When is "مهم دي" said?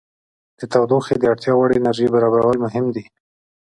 2.65-3.03